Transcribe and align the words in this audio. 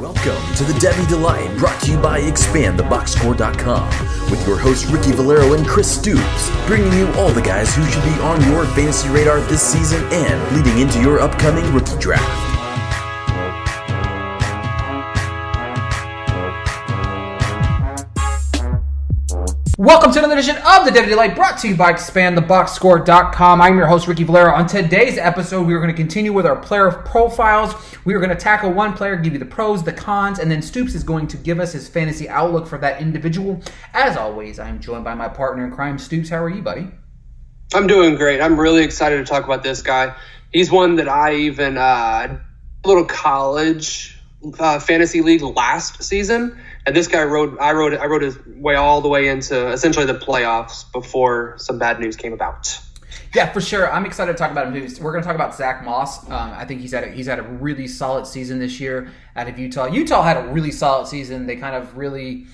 Welcome 0.00 0.54
to 0.56 0.64
the 0.64 0.74
Devy 0.80 1.08
Delight, 1.08 1.56
brought 1.56 1.80
to 1.82 1.92
you 1.92 1.98
by 1.98 2.20
ExpandTheBoxScore.com, 2.20 3.88
with 4.28 4.44
your 4.44 4.58
hosts 4.58 4.86
Ricky 4.86 5.12
Valero 5.12 5.52
and 5.52 5.64
Chris 5.64 5.88
Stoops, 5.88 6.50
bringing 6.66 6.92
you 6.94 7.06
all 7.12 7.30
the 7.30 7.40
guys 7.40 7.76
who 7.76 7.84
should 7.86 8.02
be 8.02 8.20
on 8.22 8.42
your 8.50 8.66
fantasy 8.74 9.08
radar 9.10 9.38
this 9.42 9.62
season 9.62 10.02
and 10.10 10.56
leading 10.56 10.80
into 10.80 11.00
your 11.00 11.20
upcoming 11.20 11.72
rookie 11.72 11.96
draft. 11.98 12.55
Welcome 19.86 20.10
to 20.14 20.18
another 20.18 20.34
edition 20.34 20.56
of 20.56 20.84
the 20.84 20.90
Devy 20.90 21.10
Delight 21.10 21.36
brought 21.36 21.58
to 21.58 21.68
you 21.68 21.76
by 21.76 21.92
ExpandTheBoxScore.com. 21.92 23.60
I'm 23.60 23.78
your 23.78 23.86
host, 23.86 24.08
Ricky 24.08 24.24
Valero. 24.24 24.52
On 24.52 24.66
today's 24.66 25.16
episode, 25.16 25.64
we 25.64 25.74
are 25.74 25.78
going 25.78 25.92
to 25.92 25.96
continue 25.96 26.32
with 26.32 26.44
our 26.44 26.56
player 26.56 26.90
profiles. 26.90 27.72
We 28.04 28.12
are 28.14 28.18
going 28.18 28.30
to 28.30 28.34
tackle 28.34 28.72
one 28.72 28.94
player, 28.94 29.14
give 29.14 29.32
you 29.32 29.38
the 29.38 29.44
pros, 29.44 29.84
the 29.84 29.92
cons, 29.92 30.40
and 30.40 30.50
then 30.50 30.60
Stoops 30.60 30.96
is 30.96 31.04
going 31.04 31.28
to 31.28 31.36
give 31.36 31.60
us 31.60 31.72
his 31.72 31.86
fantasy 31.86 32.28
outlook 32.28 32.66
for 32.66 32.78
that 32.78 33.00
individual. 33.00 33.62
As 33.94 34.16
always, 34.16 34.58
I'm 34.58 34.80
joined 34.80 35.04
by 35.04 35.14
my 35.14 35.28
partner 35.28 35.64
in 35.64 35.70
crime, 35.70 36.00
Stoops. 36.00 36.30
How 36.30 36.42
are 36.42 36.50
you, 36.50 36.62
buddy? 36.62 36.88
I'm 37.72 37.86
doing 37.86 38.16
great. 38.16 38.40
I'm 38.40 38.58
really 38.58 38.82
excited 38.82 39.18
to 39.18 39.24
talk 39.24 39.44
about 39.44 39.62
this 39.62 39.82
guy. 39.82 40.16
He's 40.52 40.68
one 40.68 40.96
that 40.96 41.06
I 41.08 41.36
even 41.36 41.78
uh, 41.78 42.40
a 42.84 42.88
little 42.88 43.04
college 43.04 44.18
uh, 44.58 44.80
fantasy 44.80 45.22
league 45.22 45.42
last 45.42 46.02
season, 46.02 46.58
and 46.86 46.94
this 46.94 47.08
guy 47.08 47.24
wrote. 47.24 47.58
I 47.60 47.72
wrote. 47.72 47.94
I 47.94 48.06
wrote 48.06 48.22
his 48.22 48.38
way 48.46 48.76
all 48.76 49.00
the 49.00 49.08
way 49.08 49.28
into 49.28 49.70
essentially 49.72 50.06
the 50.06 50.14
playoffs 50.14 50.90
before 50.92 51.54
some 51.58 51.78
bad 51.78 52.00
news 52.00 52.16
came 52.16 52.32
about. 52.32 52.78
Yeah, 53.34 53.52
for 53.52 53.60
sure. 53.60 53.92
I'm 53.92 54.06
excited 54.06 54.32
to 54.32 54.38
talk 54.38 54.50
about 54.50 54.72
him. 54.72 54.72
We're 55.02 55.12
going 55.12 55.22
to 55.22 55.26
talk 55.26 55.34
about 55.34 55.54
Zach 55.54 55.84
Moss. 55.84 56.24
Um, 56.26 56.52
I 56.54 56.64
think 56.64 56.80
he's 56.80 56.92
had 56.92 57.04
a, 57.04 57.08
he's 57.08 57.26
had 57.26 57.38
a 57.38 57.42
really 57.42 57.86
solid 57.86 58.26
season 58.26 58.58
this 58.60 58.80
year 58.80 59.12
out 59.34 59.48
of 59.48 59.58
Utah. 59.58 59.86
Utah 59.86 60.22
had 60.22 60.38
a 60.38 60.48
really 60.48 60.70
solid 60.70 61.06
season. 61.06 61.46
They 61.46 61.56
kind 61.56 61.74
of 61.74 61.96
really 61.98 62.46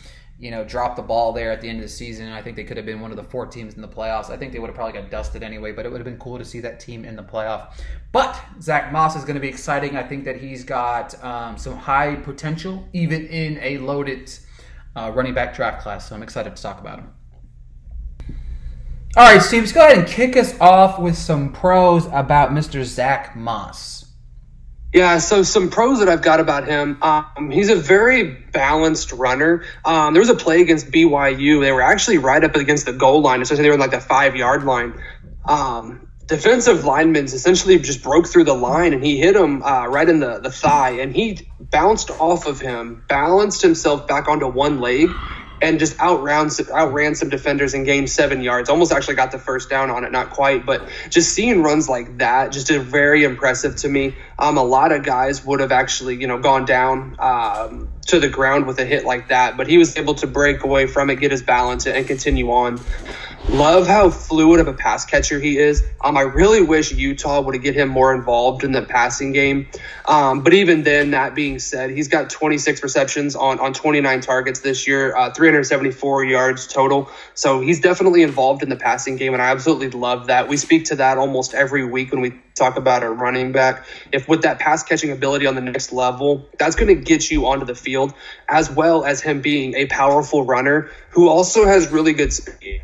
you 0.43 0.51
know, 0.51 0.65
dropped 0.65 0.97
the 0.97 1.03
ball 1.03 1.33
there 1.33 1.53
at 1.53 1.61
the 1.61 1.69
end 1.69 1.79
of 1.79 1.85
the 1.85 1.89
season. 1.89 2.33
I 2.33 2.43
think 2.43 2.57
they 2.57 2.65
could 2.65 2.77
have 2.77 2.85
been 2.85 3.01
one 3.01 3.13
of 3.13 3.17
the 3.17 3.23
four 3.23 3.47
teams 3.47 3.75
in 3.75 3.81
the 3.81 3.87
playoffs. 3.87 4.29
I 4.29 4.37
think 4.37 4.53
they 4.53 4.59
would 4.59 4.67
have 4.67 4.75
probably 4.75 5.01
got 5.01 5.09
dusted 5.09 5.45
anyway, 5.45 5.71
but 5.71 5.87
it 5.87 5.93
would 5.93 5.99
have 5.99 6.05
been 6.05 6.19
cool 6.19 6.37
to 6.37 6.45
see 6.45 6.59
that 6.59 6.81
team 6.81 7.05
in 7.05 7.15
the 7.15 7.23
playoff. 7.23 7.75
But 8.11 8.37
Zach 8.61 8.91
Moss 8.91 9.15
is 9.15 9.23
going 9.23 9.37
to 9.37 9.41
be 9.41 9.47
exciting. 9.47 9.97
I 9.97 10.03
think 10.03 10.25
that 10.25 10.41
he's 10.41 10.65
got 10.65 11.23
um, 11.23 11.57
some 11.57 11.77
high 11.77 12.17
potential, 12.17 12.89
even 12.93 13.25
in 13.27 13.61
a 13.63 13.79
loaded 13.79 14.37
uh, 14.97 15.13
running 15.15 15.33
back 15.33 15.55
draft 15.55 15.81
class. 15.81 16.09
So 16.09 16.17
I'm 16.17 16.25
excited 16.25 16.57
to 16.57 16.61
talk 16.61 16.81
about 16.81 16.99
him. 16.99 17.13
All 19.17 19.33
right, 19.33 19.41
Steve, 19.41 19.63
let's 19.63 19.73
go 19.73 19.87
ahead 19.87 19.99
and 19.99 20.09
kick 20.09 20.37
us 20.37 20.59
off 20.61 20.99
with 20.99 21.17
some 21.17 21.53
pros 21.53 22.07
about 22.07 22.51
Mr. 22.51 22.83
Zach 22.83 23.37
Moss. 23.37 24.02
Yeah, 24.93 25.21
so 25.21 25.45
some 25.45 25.71
pros 25.71 26.01
that 26.01 26.11
I've 26.11 26.25
got 26.25 26.41
about 26.41 26.69
him. 26.69 26.99
Um, 27.05 27.53
he's 27.53 27.71
a 27.71 27.77
very 27.77 28.25
balanced 28.53 29.13
runner. 29.13 29.65
Um, 29.87 30.15
there 30.15 30.21
was 30.23 30.31
a 30.31 30.37
play 30.37 30.63
against 30.63 30.89
BYU. 30.91 31.63
They 31.63 31.73
were 31.73 31.85
actually 31.85 32.19
right 32.19 32.45
up 32.45 32.57
against 32.57 32.87
the 32.89 32.95
goal 32.95 33.23
line, 33.23 33.41
especially 33.43 33.65
they 33.65 33.71
were 33.71 33.79
like 33.79 33.93
the 33.93 34.01
five 34.01 34.37
yard 34.37 34.65
line. 34.65 34.97
Um, 35.49 36.09
defensive 36.29 36.87
linemen 36.87 37.27
essentially 37.27 37.79
just 37.79 38.03
broke 38.03 38.29
through 38.29 38.47
the 38.47 38.55
line 38.57 38.95
and 38.95 39.05
he 39.05 39.19
hit 39.21 39.37
him 39.37 39.63
uh, 39.63 39.87
right 39.89 40.09
in 40.11 40.21
the, 40.21 40.41
the 40.41 40.53
thigh 40.53 40.93
and 41.03 41.15
he 41.17 41.49
bounced 41.61 42.11
off 42.11 42.49
of 42.49 42.61
him, 42.61 43.05
balanced 43.09 43.63
himself 43.63 44.09
back 44.09 44.29
onto 44.29 44.49
one 44.49 44.81
leg 44.81 45.23
and 45.63 45.79
just 45.79 45.97
outran 45.99 46.51
outran 46.73 47.15
some 47.15 47.29
defenders 47.29 47.73
and 47.73 47.87
gained 47.87 48.11
seven 48.11 48.43
yards. 48.43 48.69
Almost 48.69 48.93
actually 48.93 49.15
got 49.15 49.31
the 49.31 49.39
first 49.39 49.71
down 49.71 49.91
on 49.91 50.05
it, 50.05 50.13
not 50.13 50.31
quite, 50.31 50.67
but 50.67 50.89
just 51.09 51.33
seeing 51.33 51.63
runs 51.63 51.89
like 51.89 52.19
that 52.19 52.53
just 52.53 52.71
is 52.71 52.83
very 52.83 53.25
impressive 53.25 53.77
to 53.77 53.89
me. 53.89 54.17
Um, 54.39 54.59
a 54.59 54.65
lot 54.65 54.93
of 54.93 55.05
guys 55.05 55.45
would 55.45 55.61
have 55.61 55.73
actually 55.73 56.17
you 56.17 56.27
know 56.27 56.39
gone 56.39 56.65
down 56.65 57.17
um, 57.21 57.89
to 58.09 58.19
the 58.19 58.29
ground 58.29 58.67
with 58.67 58.79
a 58.81 58.85
hit 58.85 59.05
like 59.05 59.29
that, 59.29 59.57
but 59.57 59.69
he 59.69 59.79
was 59.79 59.97
able 59.97 60.15
to 60.17 60.27
break 60.27 60.65
away 60.65 60.87
from 60.87 61.09
it, 61.09 61.17
get 61.17 61.31
his 61.31 61.43
balance, 61.43 61.87
and 61.87 62.07
continue 62.07 62.51
on. 62.51 62.81
Love 63.49 63.89
how 63.89 64.09
fluid 64.09 64.61
of 64.61 64.69
a 64.69 64.73
pass 64.73 65.05
catcher 65.05 65.39
he 65.39 65.59
is. 65.59 65.83
Um, 66.01 66.17
I 66.17 66.23
really 66.23 66.63
wish 66.63 66.93
Utah 66.93 67.41
would 67.41 67.61
get 67.61 67.75
him 67.75 67.89
more 67.89 68.15
involved 68.15 68.63
in 68.63 68.71
the 68.71 68.83
passing 68.83 69.33
game. 69.33 69.69
Um, 70.07 70.43
but 70.43 70.55
even 70.55 70.85
then, 70.85 71.11
that 71.11 71.35
being 71.35 71.59
said, 71.59 71.91
he's 71.91 72.09
got 72.09 72.31
26 72.31 72.83
receptions 72.83 73.35
on, 73.35 73.59
on 73.59 73.75
29 73.75 74.21
targets 74.21 74.61
this 74.61 74.87
year, 74.87 75.15
uh, 75.17 75.33
374 75.33 76.25
yards 76.25 76.67
total. 76.69 77.11
So 77.35 77.61
he's 77.61 77.81
definitely 77.81 78.23
involved 78.23 78.63
in 78.63 78.69
the 78.69 78.77
passing 78.77 79.17
game, 79.17 79.33
and 79.35 79.43
I 79.43 79.51
absolutely 79.51 79.91
love 79.91 80.29
that. 80.29 80.49
We 80.49 80.57
speak 80.57 80.87
to 80.87 80.97
that 80.97 81.19
almost 81.19 81.53
every 81.53 81.85
week 81.85 82.13
when 82.13 82.21
we 82.21 82.41
talk 82.55 82.77
about 82.77 83.03
a 83.03 83.11
running 83.11 83.53
back. 83.53 83.85
If 84.13 84.29
with 84.29 84.43
that 84.43 84.61
pass 84.61 84.83
catching 84.83 85.11
ability 85.11 85.47
on 85.47 85.57
the 85.57 85.61
next 85.61 85.93
level, 85.93 86.49
that's 86.59 86.77
going 86.77 86.95
to 86.95 87.03
get 87.03 87.31
you 87.31 87.47
onto 87.47 87.67
the 87.67 87.75
field, 87.75 88.15
as 88.49 88.71
well 88.71 89.05
as 89.05 89.21
him 89.21 89.41
being 89.41 89.75
a 89.75 89.87
powerful 89.87 90.45
runner 90.45 90.91
who 91.11 91.29
also 91.29 91.67
has 91.67 91.91
really 91.91 92.13
good 92.13 92.33
speed. 92.33 92.83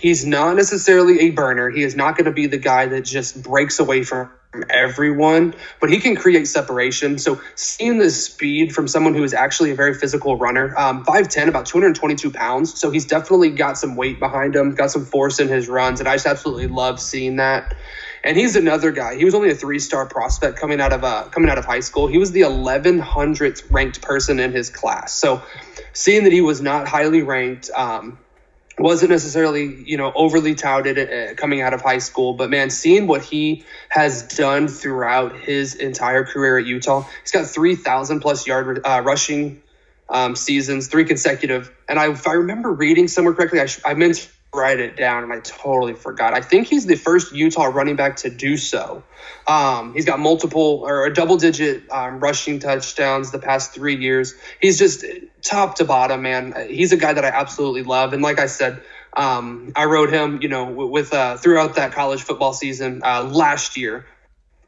He's 0.00 0.24
not 0.24 0.56
necessarily 0.56 1.20
a 1.20 1.30
burner. 1.30 1.68
He 1.68 1.82
is 1.82 1.94
not 1.94 2.16
going 2.16 2.24
to 2.24 2.32
be 2.32 2.46
the 2.46 2.58
guy 2.58 2.86
that 2.86 3.02
just 3.02 3.42
breaks 3.42 3.78
away 3.78 4.02
from 4.02 4.30
everyone, 4.70 5.54
but 5.78 5.90
he 5.90 6.00
can 6.00 6.16
create 6.16 6.48
separation. 6.48 7.18
So 7.18 7.40
seeing 7.54 7.98
the 7.98 8.10
speed 8.10 8.74
from 8.74 8.88
someone 8.88 9.14
who 9.14 9.22
is 9.22 9.34
actually 9.34 9.72
a 9.72 9.74
very 9.74 9.94
physical 9.94 10.36
runner, 10.36 10.74
um, 10.78 11.04
5'10", 11.04 11.48
about 11.48 11.66
222 11.66 12.30
pounds. 12.30 12.80
So 12.80 12.90
he's 12.90 13.04
definitely 13.04 13.50
got 13.50 13.76
some 13.76 13.94
weight 13.94 14.18
behind 14.18 14.56
him, 14.56 14.74
got 14.74 14.90
some 14.90 15.04
force 15.04 15.38
in 15.38 15.48
his 15.48 15.68
runs, 15.68 16.00
and 16.00 16.08
I 16.08 16.14
just 16.14 16.26
absolutely 16.26 16.66
love 16.66 16.98
seeing 16.98 17.36
that. 17.36 17.74
And 18.24 18.36
he's 18.36 18.56
another 18.56 18.92
guy. 18.92 19.16
He 19.16 19.24
was 19.24 19.34
only 19.34 19.50
a 19.50 19.54
three-star 19.54 20.06
prospect 20.06 20.58
coming 20.58 20.80
out 20.80 20.92
of 20.92 21.04
uh, 21.04 21.24
coming 21.24 21.50
out 21.50 21.58
of 21.58 21.64
high 21.64 21.80
school. 21.80 22.06
He 22.06 22.18
was 22.18 22.32
the 22.32 22.42
1100th 22.42 23.70
ranked 23.70 24.02
person 24.02 24.40
in 24.40 24.52
his 24.52 24.70
class. 24.70 25.14
So 25.14 25.42
seeing 25.92 26.24
that 26.24 26.32
he 26.32 26.40
was 26.40 26.60
not 26.60 26.88
highly 26.88 27.22
ranked, 27.22 27.70
um, 27.74 28.18
wasn't 28.80 29.10
necessarily 29.10 29.82
you 29.84 29.96
know 29.96 30.12
overly 30.14 30.54
touted 30.54 30.98
uh, 30.98 31.34
coming 31.34 31.60
out 31.60 31.74
of 31.74 31.80
high 31.82 31.98
school 31.98 32.34
but 32.34 32.50
man 32.50 32.70
seeing 32.70 33.06
what 33.06 33.22
he 33.22 33.64
has 33.90 34.22
done 34.22 34.68
throughout 34.68 35.36
his 35.36 35.74
entire 35.74 36.24
career 36.24 36.58
at 36.58 36.66
utah 36.66 37.04
he's 37.22 37.32
got 37.32 37.46
3000 37.46 38.20
plus 38.20 38.46
yard 38.46 38.80
uh, 38.84 39.02
rushing 39.04 39.62
um, 40.08 40.34
seasons 40.34 40.88
three 40.88 41.04
consecutive. 41.04 41.70
And 41.88 41.98
I, 41.98 42.10
if 42.10 42.26
i 42.26 42.32
remember 42.32 42.72
reading 42.72 43.08
somewhere 43.08 43.34
correctly 43.34 43.60
i, 43.60 43.66
sh- 43.66 43.80
I 43.84 43.94
meant 43.94 44.30
write 44.54 44.80
it 44.80 44.96
down 44.96 45.22
and 45.22 45.32
i 45.32 45.38
totally 45.40 45.94
forgot 45.94 46.34
i 46.34 46.40
think 46.40 46.66
he's 46.66 46.86
the 46.86 46.96
first 46.96 47.32
utah 47.32 47.66
running 47.66 47.96
back 47.96 48.16
to 48.16 48.30
do 48.30 48.56
so 48.56 49.02
um, 49.46 49.94
he's 49.94 50.04
got 50.04 50.18
multiple 50.18 50.82
or 50.84 51.06
a 51.06 51.14
double 51.14 51.36
digit 51.36 51.88
um, 51.90 52.20
rushing 52.20 52.58
touchdowns 52.58 53.30
the 53.30 53.38
past 53.38 53.72
three 53.72 53.96
years 53.96 54.34
he's 54.60 54.78
just 54.78 55.04
top 55.42 55.76
to 55.76 55.84
bottom, 55.84 56.22
man, 56.22 56.54
he's 56.68 56.92
a 56.92 56.96
guy 56.96 57.12
that 57.12 57.24
I 57.24 57.28
absolutely 57.28 57.82
love. 57.82 58.12
And 58.12 58.22
like 58.22 58.38
I 58.38 58.46
said, 58.46 58.82
um, 59.12 59.72
I 59.74 59.86
rode 59.86 60.12
him, 60.12 60.40
you 60.42 60.48
know, 60.48 60.64
with 60.64 61.12
uh, 61.12 61.36
throughout 61.36 61.76
that 61.76 61.92
college 61.92 62.22
football 62.22 62.52
season 62.52 63.02
uh, 63.04 63.24
last 63.24 63.76
year. 63.76 64.06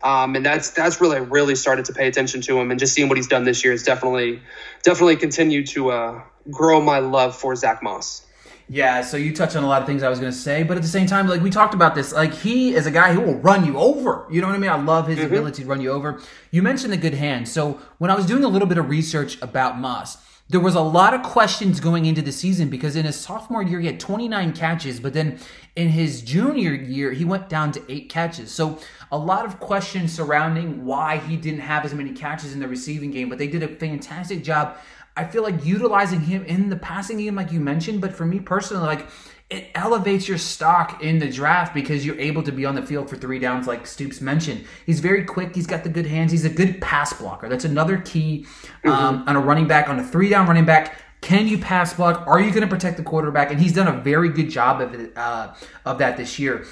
Um, 0.02 0.34
and 0.34 0.44
that's 0.44 0.70
that's 0.70 1.00
really 1.00 1.20
really 1.20 1.54
started 1.54 1.84
to 1.84 1.92
pay 1.92 2.08
attention 2.08 2.40
to 2.42 2.58
him, 2.58 2.72
and 2.72 2.80
just 2.80 2.92
seeing 2.92 3.08
what 3.08 3.16
he's 3.16 3.28
done 3.28 3.44
this 3.44 3.62
year 3.62 3.72
has 3.72 3.84
definitely 3.84 4.42
definitely 4.82 5.14
continued 5.14 5.68
to 5.68 5.92
uh, 5.92 6.22
grow 6.50 6.80
my 6.80 6.98
love 6.98 7.36
for 7.36 7.54
Zach 7.54 7.84
Moss. 7.84 8.26
Yeah, 8.72 9.02
so 9.02 9.18
you 9.18 9.34
touched 9.34 9.54
on 9.54 9.64
a 9.64 9.68
lot 9.68 9.82
of 9.82 9.86
things 9.86 10.02
I 10.02 10.08
was 10.08 10.18
going 10.18 10.32
to 10.32 10.38
say, 10.38 10.62
but 10.62 10.78
at 10.78 10.82
the 10.82 10.88
same 10.88 11.06
time, 11.06 11.28
like 11.28 11.42
we 11.42 11.50
talked 11.50 11.74
about 11.74 11.94
this, 11.94 12.10
like 12.10 12.32
he 12.32 12.74
is 12.74 12.86
a 12.86 12.90
guy 12.90 13.12
who 13.12 13.20
will 13.20 13.34
run 13.34 13.66
you 13.66 13.76
over. 13.76 14.26
You 14.30 14.40
know 14.40 14.46
what 14.46 14.56
I 14.56 14.58
mean? 14.58 14.70
I 14.70 14.80
love 14.80 15.08
his 15.08 15.18
mm-hmm. 15.18 15.26
ability 15.26 15.64
to 15.64 15.68
run 15.68 15.82
you 15.82 15.90
over. 15.90 16.22
You 16.50 16.62
mentioned 16.62 16.90
the 16.90 16.96
good 16.96 17.12
hand. 17.12 17.46
So 17.50 17.78
when 17.98 18.10
I 18.10 18.14
was 18.14 18.24
doing 18.24 18.44
a 18.44 18.48
little 18.48 18.66
bit 18.66 18.78
of 18.78 18.88
research 18.88 19.36
about 19.42 19.78
Moss, 19.78 20.16
there 20.48 20.58
was 20.58 20.74
a 20.74 20.80
lot 20.80 21.12
of 21.12 21.22
questions 21.22 21.80
going 21.80 22.06
into 22.06 22.22
the 22.22 22.32
season 22.32 22.70
because 22.70 22.96
in 22.96 23.04
his 23.04 23.16
sophomore 23.16 23.62
year 23.62 23.78
he 23.78 23.86
had 23.88 24.00
29 24.00 24.54
catches, 24.54 25.00
but 25.00 25.12
then 25.12 25.38
in 25.76 25.90
his 25.90 26.22
junior 26.22 26.72
year 26.72 27.12
he 27.12 27.26
went 27.26 27.50
down 27.50 27.72
to 27.72 27.82
eight 27.92 28.08
catches. 28.08 28.50
So 28.52 28.78
a 29.10 29.18
lot 29.18 29.44
of 29.44 29.60
questions 29.60 30.14
surrounding 30.14 30.86
why 30.86 31.18
he 31.18 31.36
didn't 31.36 31.60
have 31.60 31.84
as 31.84 31.92
many 31.92 32.12
catches 32.12 32.54
in 32.54 32.60
the 32.60 32.68
receiving 32.68 33.10
game, 33.10 33.28
but 33.28 33.36
they 33.36 33.48
did 33.48 33.62
a 33.62 33.68
fantastic 33.68 34.42
job. 34.42 34.78
I 35.16 35.24
feel 35.24 35.42
like 35.42 35.64
utilizing 35.64 36.20
him 36.20 36.44
in 36.44 36.68
the 36.68 36.76
passing 36.76 37.18
game, 37.18 37.34
like 37.34 37.52
you 37.52 37.60
mentioned, 37.60 38.00
but 38.00 38.12
for 38.14 38.24
me 38.24 38.40
personally, 38.40 38.86
like 38.86 39.06
it 39.50 39.70
elevates 39.74 40.26
your 40.26 40.38
stock 40.38 41.02
in 41.02 41.18
the 41.18 41.30
draft 41.30 41.74
because 41.74 42.06
you're 42.06 42.18
able 42.18 42.42
to 42.42 42.52
be 42.52 42.64
on 42.64 42.74
the 42.74 42.82
field 42.82 43.10
for 43.10 43.16
three 43.16 43.38
downs, 43.38 43.66
like 43.66 43.86
Stoops 43.86 44.22
mentioned. 44.22 44.64
He's 44.86 45.00
very 45.00 45.24
quick. 45.24 45.54
He's 45.54 45.66
got 45.66 45.84
the 45.84 45.90
good 45.90 46.06
hands. 46.06 46.32
He's 46.32 46.46
a 46.46 46.50
good 46.50 46.80
pass 46.80 47.12
blocker. 47.12 47.50
That's 47.50 47.66
another 47.66 47.98
key 47.98 48.46
um, 48.84 48.92
mm-hmm. 48.92 49.28
on 49.28 49.36
a 49.36 49.40
running 49.40 49.66
back, 49.66 49.90
on 49.90 49.98
a 50.00 50.04
three 50.04 50.30
down 50.30 50.46
running 50.46 50.64
back. 50.64 50.98
Can 51.20 51.46
you 51.46 51.58
pass 51.58 51.92
block? 51.94 52.26
Are 52.26 52.40
you 52.40 52.50
going 52.50 52.62
to 52.62 52.66
protect 52.66 52.96
the 52.96 53.02
quarterback? 53.02 53.50
And 53.50 53.60
he's 53.60 53.74
done 53.74 53.88
a 53.88 54.00
very 54.00 54.30
good 54.30 54.48
job 54.48 54.80
of 54.80 54.94
it, 54.94 55.16
uh, 55.16 55.54
of 55.84 55.98
that 55.98 56.16
this 56.16 56.38
year. 56.38 56.64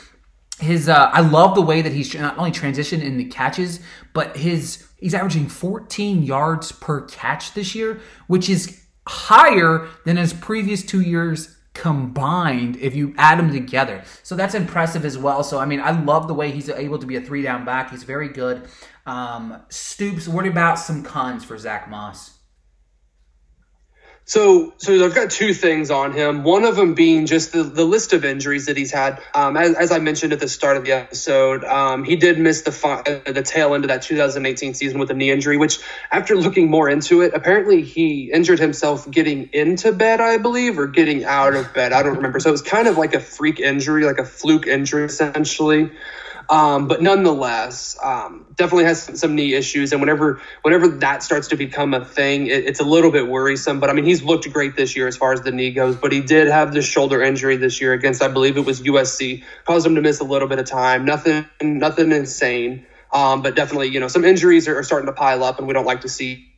His 0.60 0.88
uh, 0.88 1.10
I 1.12 1.20
love 1.20 1.54
the 1.54 1.62
way 1.62 1.80
that 1.80 1.92
he's 1.92 2.14
not 2.14 2.36
only 2.36 2.52
transitioned 2.52 3.02
in 3.02 3.16
the 3.16 3.24
catches, 3.24 3.80
but 4.12 4.36
his 4.36 4.86
he's 4.98 5.14
averaging 5.14 5.48
14 5.48 6.22
yards 6.22 6.70
per 6.70 7.02
catch 7.06 7.54
this 7.54 7.74
year, 7.74 8.00
which 8.26 8.48
is 8.50 8.84
higher 9.08 9.88
than 10.04 10.18
his 10.18 10.34
previous 10.34 10.84
two 10.84 11.00
years 11.00 11.56
combined 11.72 12.76
if 12.76 12.94
you 12.94 13.14
add 13.16 13.38
them 13.38 13.50
together. 13.50 14.04
So 14.22 14.36
that's 14.36 14.54
impressive 14.54 15.04
as 15.06 15.16
well. 15.16 15.42
So 15.42 15.58
I 15.58 15.64
mean, 15.64 15.80
I 15.80 15.92
love 15.92 16.28
the 16.28 16.34
way 16.34 16.50
he's 16.50 16.68
able 16.68 16.98
to 16.98 17.06
be 17.06 17.16
a 17.16 17.22
three 17.22 17.42
down 17.42 17.64
back. 17.64 17.90
He's 17.90 18.02
very 18.02 18.28
good. 18.28 18.68
Um, 19.06 19.62
Stoops, 19.70 20.28
what 20.28 20.46
about 20.46 20.78
some 20.78 21.02
cons 21.02 21.42
for 21.42 21.56
Zach 21.56 21.88
Moss? 21.88 22.39
So, 24.30 24.72
so 24.76 25.04
I've 25.04 25.12
got 25.12 25.32
two 25.32 25.52
things 25.52 25.90
on 25.90 26.12
him. 26.12 26.44
One 26.44 26.64
of 26.64 26.76
them 26.76 26.94
being 26.94 27.26
just 27.26 27.50
the, 27.50 27.64
the 27.64 27.82
list 27.82 28.12
of 28.12 28.24
injuries 28.24 28.66
that 28.66 28.76
he's 28.76 28.92
had. 28.92 29.20
Um, 29.34 29.56
as, 29.56 29.74
as, 29.74 29.90
I 29.90 29.98
mentioned 29.98 30.32
at 30.32 30.38
the 30.38 30.46
start 30.46 30.76
of 30.76 30.84
the 30.84 30.92
episode, 30.92 31.64
um, 31.64 32.04
he 32.04 32.14
did 32.14 32.38
miss 32.38 32.62
the 32.62 32.70
fi- 32.70 33.00
uh, 33.00 33.32
the 33.32 33.42
tail 33.42 33.74
end 33.74 33.82
of 33.82 33.88
that 33.88 34.02
2018 34.02 34.74
season 34.74 35.00
with 35.00 35.10
a 35.10 35.14
knee 35.14 35.32
injury. 35.32 35.56
Which, 35.56 35.80
after 36.12 36.36
looking 36.36 36.70
more 36.70 36.88
into 36.88 37.22
it, 37.22 37.34
apparently 37.34 37.82
he 37.82 38.30
injured 38.30 38.60
himself 38.60 39.10
getting 39.10 39.50
into 39.52 39.90
bed, 39.90 40.20
I 40.20 40.38
believe, 40.38 40.78
or 40.78 40.86
getting 40.86 41.24
out 41.24 41.54
of 41.56 41.74
bed. 41.74 41.92
I 41.92 42.04
don't 42.04 42.14
remember. 42.14 42.38
So 42.38 42.50
it 42.50 42.52
was 42.52 42.62
kind 42.62 42.86
of 42.86 42.96
like 42.96 43.14
a 43.14 43.20
freak 43.20 43.58
injury, 43.58 44.04
like 44.04 44.20
a 44.20 44.24
fluke 44.24 44.68
injury, 44.68 45.06
essentially. 45.06 45.90
Um, 46.50 46.88
but 46.88 47.00
nonetheless, 47.00 47.96
um, 48.02 48.44
definitely 48.56 48.84
has 48.84 49.20
some, 49.20 49.36
knee 49.36 49.54
issues. 49.54 49.92
And 49.92 50.00
whenever 50.00 50.40
whenever 50.62 50.88
that 50.88 51.22
starts 51.22 51.46
to 51.48 51.56
become 51.56 51.94
a 51.94 52.04
thing, 52.04 52.48
it, 52.48 52.64
it's 52.64 52.80
a 52.80 52.84
little 52.84 53.12
bit 53.12 53.28
worrisome. 53.28 53.78
But 53.78 53.88
I 53.88 53.92
mean, 53.92 54.04
he's 54.04 54.24
looked 54.24 54.52
great 54.52 54.74
this 54.74 54.96
year 54.96 55.06
as 55.06 55.16
far 55.16 55.32
as 55.32 55.42
the 55.42 55.52
knee 55.52 55.70
goes. 55.70 55.94
But 55.94 56.10
he 56.10 56.20
did 56.20 56.48
have 56.48 56.74
the 56.74 56.82
shoulder 56.82 57.22
injury 57.22 57.56
this 57.56 57.80
year 57.80 57.92
against, 57.92 58.20
I 58.20 58.26
believe 58.26 58.56
it 58.56 58.66
was 58.66 58.80
USC, 58.82 59.44
caused 59.64 59.86
him 59.86 59.94
to 59.94 60.00
miss 60.00 60.18
a 60.18 60.24
little 60.24 60.48
bit 60.48 60.58
of 60.58 60.66
time. 60.66 61.04
Nothing, 61.04 61.46
nothing 61.62 62.10
insane. 62.10 62.84
Um, 63.12 63.42
but 63.42 63.54
definitely, 63.54 63.88
you 63.88 64.00
know, 64.00 64.08
some 64.08 64.24
injuries 64.24 64.66
are, 64.66 64.76
are 64.78 64.82
starting 64.82 65.06
to 65.06 65.12
pile 65.12 65.44
up, 65.44 65.58
and 65.58 65.68
we 65.68 65.74
don't 65.74 65.86
like 65.86 66.00
to 66.02 66.08
see 66.08 66.50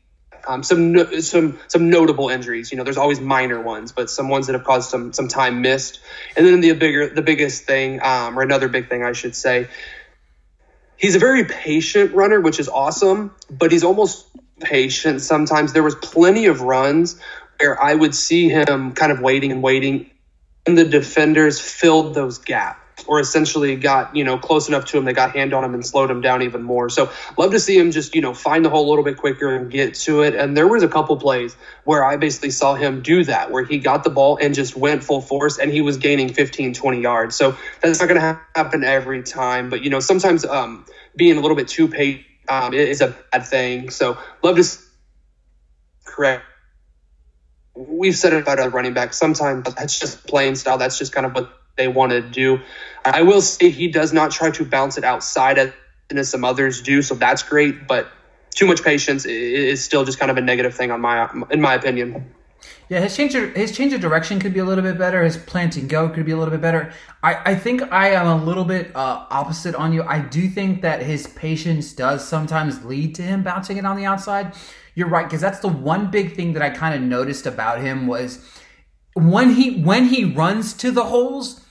um, 0.46 0.62
some 0.62 1.20
some 1.22 1.58
some 1.68 1.90
notable 1.90 2.28
injuries. 2.28 2.70
You 2.70 2.78
know, 2.78 2.84
there's 2.84 2.96
always 2.96 3.20
minor 3.20 3.60
ones, 3.60 3.92
but 3.92 4.10
some 4.10 4.28
ones 4.28 4.46
that 4.46 4.54
have 4.54 4.64
caused 4.64 4.90
some 4.90 5.12
some 5.12 5.28
time 5.28 5.62
missed. 5.62 6.00
And 6.36 6.46
then 6.46 6.60
the 6.60 6.72
bigger 6.72 7.08
the 7.08 7.22
biggest 7.22 7.64
thing, 7.64 8.02
um, 8.02 8.38
or 8.38 8.42
another 8.42 8.68
big 8.68 8.88
thing, 8.88 9.04
I 9.04 9.12
should 9.12 9.34
say, 9.34 9.68
he's 10.96 11.14
a 11.14 11.18
very 11.18 11.44
patient 11.44 12.14
runner, 12.14 12.40
which 12.40 12.60
is 12.60 12.68
awesome. 12.68 13.34
But 13.50 13.72
he's 13.72 13.84
almost 13.84 14.26
patient 14.60 15.20
sometimes. 15.20 15.72
There 15.72 15.82
was 15.82 15.94
plenty 15.94 16.46
of 16.46 16.60
runs 16.60 17.20
where 17.58 17.82
I 17.82 17.94
would 17.94 18.14
see 18.14 18.48
him 18.48 18.92
kind 18.92 19.12
of 19.12 19.20
waiting 19.20 19.52
and 19.52 19.62
waiting, 19.62 20.10
and 20.66 20.76
the 20.76 20.84
defenders 20.84 21.60
filled 21.60 22.14
those 22.14 22.38
gaps 22.38 22.81
or 23.06 23.20
essentially 23.20 23.76
got 23.76 24.14
you 24.16 24.24
know 24.24 24.38
close 24.38 24.68
enough 24.68 24.84
to 24.86 24.98
him 24.98 25.04
they 25.04 25.12
got 25.12 25.34
hand 25.34 25.52
on 25.54 25.64
him 25.64 25.74
and 25.74 25.84
slowed 25.84 26.10
him 26.10 26.20
down 26.20 26.42
even 26.42 26.62
more. 26.62 26.88
So 26.88 27.10
love 27.36 27.52
to 27.52 27.60
see 27.60 27.78
him 27.78 27.90
just 27.90 28.14
you 28.14 28.20
know 28.20 28.34
find 28.34 28.64
the 28.64 28.70
hole 28.70 28.86
a 28.86 28.90
little 28.90 29.04
bit 29.04 29.16
quicker 29.16 29.54
and 29.54 29.70
get 29.70 29.94
to 29.94 30.22
it. 30.22 30.34
And 30.34 30.56
there 30.56 30.68
was 30.68 30.82
a 30.82 30.88
couple 30.88 31.16
plays 31.16 31.56
where 31.84 32.04
i 32.04 32.16
basically 32.16 32.50
saw 32.50 32.74
him 32.74 33.02
do 33.02 33.24
that 33.24 33.50
where 33.50 33.64
he 33.64 33.78
got 33.78 34.04
the 34.04 34.10
ball 34.10 34.38
and 34.40 34.54
just 34.54 34.76
went 34.76 35.02
full 35.02 35.20
force 35.20 35.58
and 35.58 35.70
he 35.70 35.80
was 35.80 35.96
gaining 35.96 36.32
15 36.32 36.74
20 36.74 37.00
yards. 37.00 37.36
So 37.36 37.56
that's 37.80 38.00
not 38.00 38.08
going 38.08 38.20
to 38.20 38.40
happen 38.54 38.84
every 38.84 39.22
time 39.22 39.70
but 39.70 39.82
you 39.82 39.90
know 39.90 40.00
sometimes 40.00 40.44
um, 40.44 40.84
being 41.16 41.36
a 41.36 41.40
little 41.40 41.56
bit 41.56 41.68
too 41.68 41.88
patient 41.88 42.26
um, 42.48 42.74
is 42.74 43.00
a 43.00 43.14
bad 43.32 43.46
thing. 43.46 43.90
So 43.90 44.18
love 44.42 44.56
to 44.56 44.78
correct. 46.04 46.44
We've 47.74 48.16
said 48.16 48.34
it 48.34 48.42
about 48.42 48.60
a 48.60 48.68
running 48.68 48.92
back 48.92 49.14
sometimes 49.14 49.74
that's 49.74 49.98
just 49.98 50.26
playing 50.26 50.56
style. 50.56 50.78
That's 50.78 50.98
just 50.98 51.12
kind 51.12 51.26
of 51.26 51.34
what 51.34 51.50
they 51.76 51.88
want 51.88 52.12
to 52.12 52.20
do. 52.20 52.60
I 53.04 53.22
will 53.22 53.40
say 53.40 53.70
he 53.70 53.88
does 53.88 54.12
not 54.12 54.30
try 54.30 54.50
to 54.50 54.64
bounce 54.64 54.98
it 54.98 55.04
outside 55.04 55.58
as 55.58 56.28
some 56.28 56.44
others 56.44 56.82
do, 56.82 57.02
so 57.02 57.14
that's 57.14 57.42
great. 57.42 57.86
But 57.88 58.08
too 58.54 58.66
much 58.66 58.82
patience 58.82 59.24
is 59.24 59.82
still 59.82 60.04
just 60.04 60.18
kind 60.18 60.30
of 60.30 60.36
a 60.36 60.42
negative 60.42 60.74
thing 60.74 60.90
on 60.90 61.00
my 61.00 61.30
in 61.50 61.60
my 61.60 61.74
opinion. 61.74 62.32
Yeah, 62.88 63.00
his 63.00 63.16
change 63.16 63.34
of, 63.34 63.54
his 63.54 63.72
change 63.72 63.92
of 63.92 64.00
direction 64.00 64.38
could 64.38 64.52
be 64.52 64.60
a 64.60 64.64
little 64.64 64.84
bit 64.84 64.98
better. 64.98 65.22
His 65.22 65.36
planting 65.36 65.88
go 65.88 66.08
could 66.08 66.26
be 66.26 66.32
a 66.32 66.36
little 66.36 66.52
bit 66.52 66.60
better. 66.60 66.92
I, 67.22 67.52
I 67.52 67.54
think 67.54 67.90
I 67.90 68.10
am 68.10 68.26
a 68.26 68.44
little 68.44 68.64
bit 68.64 68.94
uh, 68.94 69.26
opposite 69.30 69.74
on 69.74 69.92
you. 69.92 70.02
I 70.02 70.20
do 70.20 70.48
think 70.48 70.82
that 70.82 71.02
his 71.02 71.26
patience 71.28 71.92
does 71.92 72.26
sometimes 72.26 72.84
lead 72.84 73.14
to 73.16 73.22
him 73.22 73.42
bouncing 73.42 73.78
it 73.78 73.86
on 73.86 73.96
the 73.96 74.04
outside. 74.04 74.52
You're 74.94 75.08
right 75.08 75.24
because 75.24 75.40
that's 75.40 75.60
the 75.60 75.68
one 75.68 76.10
big 76.10 76.36
thing 76.36 76.52
that 76.52 76.62
I 76.62 76.70
kind 76.70 76.94
of 76.94 77.00
noticed 77.00 77.46
about 77.46 77.80
him 77.80 78.06
was 78.06 78.46
when 79.14 79.54
he 79.54 79.80
when 79.80 80.06
he 80.06 80.24
runs 80.24 80.74
to 80.74 80.90
the 80.90 81.04
holes 81.04 81.61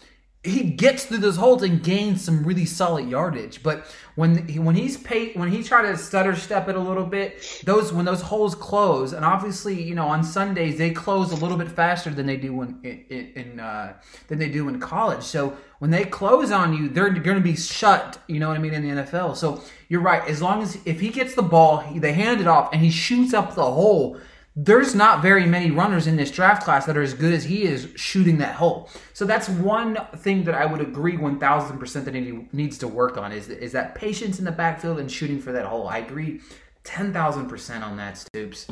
he 0.43 0.63
gets 0.63 1.05
through 1.05 1.19
those 1.19 1.37
holes 1.37 1.61
and 1.61 1.83
gains 1.83 2.23
some 2.23 2.43
really 2.43 2.65
solid 2.65 3.07
yardage. 3.07 3.61
But 3.61 3.85
when 4.15 4.47
he, 4.47 4.57
when 4.57 4.73
he's 4.73 4.97
paid, 4.97 5.35
when 5.35 5.51
he 5.51 5.61
try 5.61 5.83
to 5.83 5.95
stutter 5.95 6.35
step 6.35 6.67
it 6.67 6.75
a 6.75 6.79
little 6.79 7.05
bit, 7.05 7.61
those 7.63 7.93
when 7.93 8.05
those 8.05 8.21
holes 8.21 8.55
close, 8.55 9.13
and 9.13 9.23
obviously 9.23 9.79
you 9.79 9.93
know 9.93 10.07
on 10.07 10.23
Sundays 10.23 10.79
they 10.79 10.89
close 10.89 11.31
a 11.31 11.35
little 11.35 11.57
bit 11.57 11.69
faster 11.69 12.09
than 12.09 12.25
they 12.25 12.37
do 12.37 12.59
in 12.63 12.79
in, 13.09 13.31
in 13.35 13.59
uh, 13.59 13.93
than 14.29 14.39
they 14.39 14.49
do 14.49 14.67
in 14.67 14.79
college. 14.79 15.21
So 15.21 15.55
when 15.77 15.91
they 15.91 16.05
close 16.05 16.51
on 16.51 16.73
you, 16.73 16.89
they're 16.89 17.11
going 17.11 17.37
to 17.37 17.43
be 17.43 17.55
shut. 17.55 18.17
You 18.25 18.39
know 18.39 18.47
what 18.47 18.57
I 18.57 18.61
mean 18.61 18.73
in 18.73 18.81
the 18.81 19.03
NFL. 19.03 19.35
So 19.37 19.61
you're 19.89 20.01
right. 20.01 20.27
As 20.27 20.41
long 20.41 20.63
as 20.63 20.75
if 20.85 20.99
he 20.99 21.09
gets 21.09 21.35
the 21.35 21.43
ball, 21.43 21.77
he, 21.77 21.99
they 21.99 22.13
hand 22.13 22.41
it 22.41 22.47
off 22.47 22.73
and 22.73 22.81
he 22.81 22.89
shoots 22.89 23.35
up 23.35 23.53
the 23.53 23.63
hole 23.63 24.19
there's 24.55 24.93
not 24.93 25.21
very 25.21 25.45
many 25.45 25.71
runners 25.71 26.07
in 26.07 26.17
this 26.17 26.29
draft 26.29 26.63
class 26.63 26.85
that 26.85 26.97
are 26.97 27.01
as 27.01 27.13
good 27.13 27.33
as 27.33 27.45
he 27.45 27.63
is 27.63 27.87
shooting 27.95 28.37
that 28.39 28.55
hole. 28.55 28.89
So 29.13 29.25
that's 29.25 29.47
one 29.47 29.97
thing 30.17 30.43
that 30.43 30.55
I 30.55 30.65
would 30.65 30.81
agree 30.81 31.15
1000% 31.15 32.05
that 32.05 32.15
he 32.15 32.47
needs 32.51 32.77
to 32.79 32.87
work 32.87 33.17
on 33.17 33.31
is, 33.31 33.47
is 33.47 33.71
that 33.71 33.95
patience 33.95 34.39
in 34.39 34.45
the 34.45 34.51
backfield 34.51 34.99
and 34.99 35.09
shooting 35.09 35.39
for 35.39 35.53
that 35.53 35.65
hole. 35.65 35.87
I 35.87 35.99
agree 35.99 36.41
10,000% 36.83 37.81
on 37.81 37.97
that, 37.97 38.17
Stoops. 38.17 38.67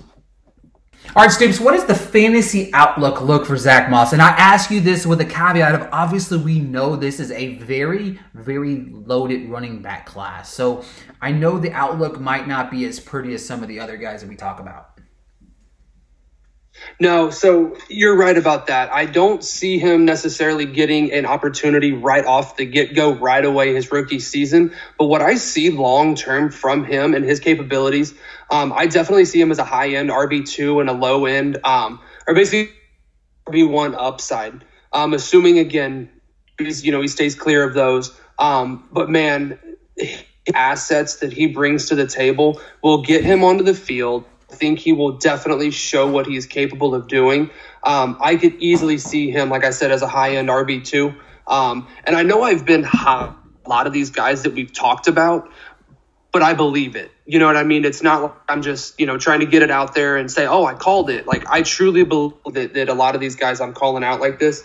All 1.16 1.24
right, 1.24 1.32
Stoops, 1.32 1.62
what 1.62 1.72
does 1.72 1.86
the 1.86 1.96
fantasy 1.96 2.72
outlook 2.74 3.22
look 3.22 3.46
for 3.46 3.56
Zach 3.56 3.90
Moss? 3.90 4.12
And 4.12 4.22
I 4.22 4.32
ask 4.32 4.70
you 4.70 4.82
this 4.82 5.06
with 5.06 5.22
a 5.22 5.26
caveat 5.26 5.74
of 5.74 5.88
obviously 5.94 6.40
we 6.40 6.60
know 6.60 6.98
this 6.98 7.22
is 7.22 7.32
a 7.32 7.56
very, 7.56 8.20
very 8.34 8.86
loaded 8.92 9.50
running 9.50 9.82
back 9.82 10.06
class. 10.06 10.54
So 10.54 10.84
I 11.22 11.32
know 11.32 11.58
the 11.58 11.72
outlook 11.72 12.20
might 12.20 12.50
not 12.50 12.70
be 12.70 12.86
as 12.86 13.00
pretty 13.00 13.34
as 13.34 13.46
some 13.46 13.64
of 13.64 13.70
the 13.70 13.80
other 13.80 13.96
guys 13.96 14.22
that 14.22 14.30
we 14.30 14.36
talk 14.36 14.60
about. 14.60 14.99
No, 17.00 17.30
so 17.30 17.78
you're 17.90 18.18
right 18.18 18.38
about 18.38 18.68
that. 18.68 18.92
I 18.94 19.06
don't 19.06 19.44
see 19.44 19.80
him 19.80 20.06
necessarily 20.06 20.66
getting 20.66 21.12
an 21.12 21.26
opportunity 21.26 21.94
right 21.94 22.26
off 22.26 22.58
the 22.58 22.66
get 22.66 22.94
go, 22.94 23.14
right 23.14 23.44
away, 23.44 23.74
his 23.74 23.92
rookie 23.92 24.20
season. 24.20 24.74
But 24.98 25.06
what 25.06 25.22
I 25.22 25.36
see 25.36 25.70
long 25.70 26.16
term 26.16 26.52
from 26.52 26.84
him 26.84 27.14
and 27.14 27.24
his 27.24 27.40
capabilities, 27.40 28.14
um, 28.52 28.74
I 28.74 28.88
definitely 28.88 29.26
see 29.26 29.40
him 29.40 29.52
as 29.52 29.60
a 29.60 29.64
high 29.64 29.90
end 29.90 30.10
RB2 30.10 30.82
and 30.82 30.90
a 30.90 30.94
low 30.94 31.26
end, 31.26 31.58
um, 31.64 32.00
or 32.28 32.34
basically 32.34 32.74
RB1 33.48 33.96
upside. 33.98 34.66
Um, 34.92 35.14
assuming, 35.14 35.60
again, 35.60 36.10
he's, 36.58 36.84
you 36.84 36.92
know, 36.92 37.02
he 37.02 37.08
stays 37.08 37.36
clear 37.36 37.64
of 37.64 37.74
those. 37.74 38.20
Um, 38.38 38.90
but 38.92 39.10
man, 39.10 39.60
assets 40.54 41.18
that 41.18 41.34
he 41.34 41.48
brings 41.48 41.88
to 41.88 41.96
the 41.96 42.08
table 42.08 42.60
will 42.82 43.04
get 43.04 43.24
him 43.24 43.44
onto 43.44 43.64
the 43.64 43.74
field 43.74 44.26
think 44.50 44.80
he 44.80 44.94
will 44.94 45.14
definitely 45.14 45.72
show 45.72 46.08
what 46.08 46.28
he's 46.28 46.46
capable 46.46 46.96
of 46.96 47.08
doing. 47.08 47.50
Um, 47.84 48.18
I 48.20 48.36
could 48.36 48.56
easily 48.56 48.98
see 48.98 49.30
him, 49.30 49.50
like 49.50 49.64
I 49.64 49.70
said, 49.70 49.92
as 49.92 50.02
a 50.02 50.08
high 50.08 50.36
end 50.36 50.50
RB2. 50.50 51.16
Um, 51.48 51.88
and 52.04 52.16
I 52.16 52.24
know 52.24 52.44
I've 52.44 52.66
been 52.66 52.84
high, 52.84 53.34
a 53.66 53.70
lot 53.70 53.88
of 53.88 53.94
these 53.94 54.12
guys 54.12 54.44
that 54.44 54.54
we've 54.54 54.72
talked 54.72 55.08
about, 55.08 55.50
but 56.32 56.42
I 56.42 56.54
believe 56.54 56.96
it. 56.96 57.12
You 57.26 57.40
know 57.40 57.48
what 57.48 57.58
I 57.58 57.64
mean? 57.64 57.86
It's 57.86 58.04
not 58.04 58.22
like 58.22 58.34
I'm 58.48 58.62
just, 58.62 59.00
you 59.00 59.06
know, 59.06 59.18
trying 59.18 59.40
to 59.40 59.46
get 59.46 59.62
it 59.62 59.72
out 59.72 59.94
there 59.96 60.18
and 60.18 60.30
say, 60.30 60.46
oh, 60.46 60.66
I 60.66 60.74
called 60.74 61.10
it. 61.10 61.26
Like, 61.26 61.48
I 61.48 61.62
truly 61.62 62.04
believe 62.04 62.34
that, 62.52 62.74
that 62.74 62.90
a 62.90 62.94
lot 62.94 63.16
of 63.16 63.22
these 63.22 63.36
guys 63.36 63.62
I'm 63.62 63.74
calling 63.74 64.04
out 64.04 64.20
like 64.20 64.40
this 64.40 64.64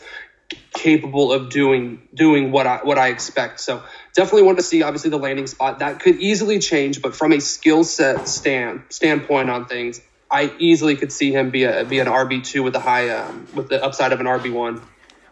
capable 0.73 1.33
of 1.33 1.49
doing 1.49 2.03
doing 2.13 2.53
what 2.53 2.67
I 2.67 2.81
what 2.83 2.99
I 2.99 3.09
expect. 3.09 3.61
So 3.61 3.83
definitely 4.15 4.43
want 4.43 4.59
to 4.59 4.65
see 4.65 4.83
obviously 4.83 5.11
the 5.11 5.19
landing 5.19 5.47
spot 5.47 5.81
that 5.81 6.01
could 6.01 6.17
easily 6.17 6.59
change, 6.59 7.03
but 7.03 7.15
from 7.15 7.33
a 7.33 7.41
skill 7.41 7.85
set 7.85 8.29
stand 8.29 8.83
standpoint 8.89 9.51
on 9.51 9.67
things, 9.67 10.01
I 10.31 10.53
easily 10.59 10.97
could 10.97 11.13
see 11.13 11.33
him 11.33 11.51
be 11.51 11.65
a 11.65 11.85
be 11.85 11.99
an 11.99 12.07
RB 12.07 12.45
two 12.45 12.63
with 12.63 12.73
the 12.73 12.81
high 12.81 13.11
um, 13.11 13.47
with 13.55 13.69
the 13.69 13.83
upside 13.85 14.13
of 14.13 14.21
an 14.21 14.27
RB 14.27 14.53
one. 14.53 14.81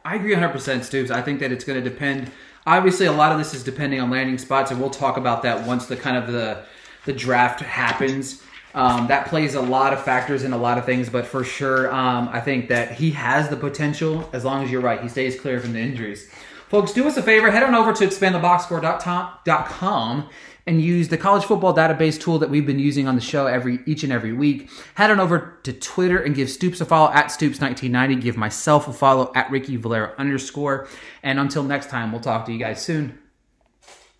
I 0.05 0.17
agree 0.17 0.33
100 0.33 0.53
percent, 0.53 0.85
Stoops. 0.85 1.11
I 1.11 1.23
think 1.23 1.41
that 1.41 1.53
it's 1.53 1.65
going 1.65 1.83
to 1.83 1.89
depend. 1.89 2.31
Obviously, 2.67 3.07
a 3.07 3.13
lot 3.13 3.33
of 3.33 3.39
this 3.39 3.55
is 3.55 3.65
depending 3.65 4.01
on 4.01 4.11
landing 4.11 4.39
spots, 4.39 4.71
and 4.71 4.81
we'll 4.81 4.91
talk 4.91 5.17
about 5.17 5.43
that 5.43 5.67
once 5.67 5.87
the 5.87 5.97
kind 5.97 6.17
of 6.17 6.33
the 6.33 6.65
the 7.05 7.13
draft 7.13 7.61
happens. 7.61 8.43
Um, 8.75 9.09
that 9.09 9.27
plays 9.27 9.55
a 9.55 9.61
lot 9.61 9.93
of 9.93 10.03
factors 10.03 10.45
in 10.45 10.55
a 10.55 10.57
lot 10.57 10.79
of 10.79 10.87
things, 10.87 11.11
but 11.11 11.27
for 11.27 11.45
sure, 11.45 11.93
um, 11.93 12.31
I 12.33 12.41
think 12.41 12.71
that 12.71 12.93
he 12.93 13.11
has 13.11 13.51
the 13.51 13.57
potential 13.57 14.31
as 14.33 14.47
long 14.47 14.65
as 14.65 14.71
you're 14.71 14.81
right. 14.81 14.99
He 15.03 15.09
stays 15.09 15.39
clear 15.39 15.61
from 15.61 15.75
the 15.75 15.79
injuries. 15.79 16.31
Folks, 16.73 16.93
do 16.95 17.07
us 17.07 17.17
a 17.19 17.23
favor, 17.23 17.51
head 17.51 17.63
on 17.63 17.75
over 17.75 17.93
to 17.93 18.07
expandtheboxscore.com 18.07 20.29
and 20.67 20.81
use 20.81 21.09
the 21.09 21.19
college 21.19 21.45
football 21.45 21.75
database 21.75 22.19
tool 22.19 22.39
that 22.39 22.49
we've 22.49 22.65
been 22.65 22.79
using 22.79 23.07
on 23.07 23.15
the 23.15 23.21
show 23.21 23.47
every 23.47 23.81
each 23.85 24.05
and 24.05 24.11
every 24.11 24.33
week. 24.33 24.71
Head 24.95 25.11
on 25.11 25.21
over 25.21 25.59
to 25.65 25.75
Twitter 25.75 26.17
and 26.17 26.35
give 26.35 26.49
Stoops 26.49 26.81
a 26.81 26.87
follow 26.87 27.13
at 27.13 27.27
Stoops1990. 27.27 28.23
Give 28.23 28.39
myself 28.39 28.89
a 28.89 28.95
follow 28.95 29.31
at 29.35 29.51
Ricky 29.51 29.77
Valero 29.77 30.15
underscore. 30.17 30.89
And 31.23 31.39
until 31.39 31.63
next 31.63 31.91
time, 31.91 32.11
we'll 32.11 32.23
talk 32.23 32.47
to 32.47 32.53
you 32.53 32.59
guys 32.59 32.83
soon. 32.83 33.19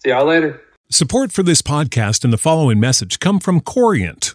See 0.05 0.11
y'all 0.11 0.27
later. 0.27 0.61
Support 0.91 1.33
for 1.33 1.43
this 1.43 1.63
podcast 1.63 2.23
and 2.23 2.35
the 2.35 2.37
following 2.37 2.79
message 2.79 3.19
come 3.19 3.41
from 3.41 3.63
Corient. 3.63 4.35